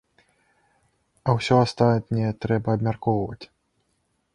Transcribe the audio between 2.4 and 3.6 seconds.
трэба абмяркоўваць.